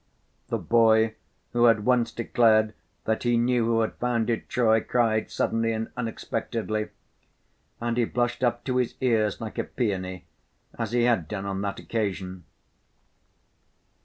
the 0.47 0.57
boy, 0.57 1.13
who 1.53 1.65
had 1.65 1.85
once 1.85 2.11
declared 2.11 2.73
that 3.05 3.21
he 3.21 3.37
knew 3.37 3.65
who 3.65 3.81
had 3.81 3.93
founded 3.97 4.49
Troy, 4.49 4.81
cried 4.81 5.29
suddenly 5.29 5.71
and 5.73 5.91
unexpectedly, 5.95 6.89
and 7.79 7.97
he 7.97 8.05
blushed 8.05 8.43
up 8.43 8.63
to 8.63 8.77
his 8.77 8.95
ears 8.99 9.39
like 9.39 9.59
a 9.59 9.63
peony 9.63 10.25
as 10.73 10.91
he 10.91 11.03
had 11.03 11.27
done 11.27 11.45
on 11.45 11.61
that 11.61 11.77
occasion. 11.79 12.45